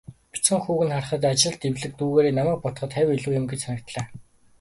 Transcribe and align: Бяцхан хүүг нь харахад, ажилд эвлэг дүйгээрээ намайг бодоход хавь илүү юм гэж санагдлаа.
Бяцхан 0.31 0.59
хүүг 0.63 0.81
нь 0.85 0.91
харахад, 0.95 1.23
ажилд 1.31 1.61
эвлэг 1.69 1.91
дүйгээрээ 1.99 2.33
намайг 2.35 2.59
бодоход 2.63 2.91
хавь 2.95 3.13
илүү 3.15 3.33
юм 3.39 3.45
гэж 3.49 3.59
санагдлаа. 3.63 4.05